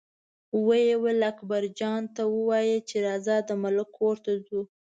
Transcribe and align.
ویل 0.65 1.01
یې 1.19 1.23
اکبرجان 1.31 2.01
ته 2.15 2.23
ووایه 2.35 2.79
چې 2.89 2.97
راځه 3.07 3.35
د 3.47 3.49
ملک 3.63 3.87
کور 3.97 4.15
ته 4.25 4.31
ځو. 4.47 4.61